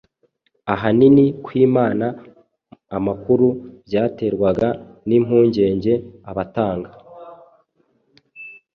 Ahanini 0.73 1.25
kwimana 1.45 2.07
amakuru 2.97 3.47
byaterwaga 3.87 4.67
n’impungenge 5.07 5.93
abatanga 6.29 6.91